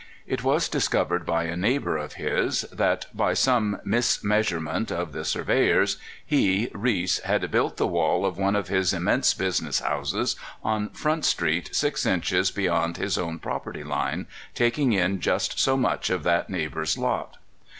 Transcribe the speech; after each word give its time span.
It 0.25 0.43
was 0.43 0.67
discovered 0.67 1.27
by 1.27 1.43
a 1.43 1.55
neighbor 1.55 1.95
of 1.95 2.13
his 2.13 2.61
that, 2.73 3.05
by 3.15 3.35
some 3.35 3.79
mismeasurement 3.85 4.91
of 4.91 5.11
the 5.11 5.23
surveyors, 5.23 5.97
he 6.25 6.71
(Reese) 6.73 7.19
had 7.19 7.51
built 7.51 7.77
the 7.77 7.85
wall 7.85 8.25
of 8.25 8.35
one 8.35 8.55
of 8.55 8.67
his 8.67 8.93
immense 8.93 9.35
business 9.35 9.79
houses 9.81 10.35
on 10.63 10.89
Front 10.89 11.25
Street 11.25 11.69
six 11.75 12.03
inches 12.07 12.49
beyond 12.49 12.97
his 12.97 13.15
own 13.15 13.37
proper 13.37 13.71
line, 13.85 14.25
taking 14.55 14.91
in 14.91 15.19
just 15.19 15.59
so 15.59 15.77
much 15.77 16.09
of 16.09 16.23
that 16.23 16.49
neighbor's 16.49 16.97
lot. 16.97 17.37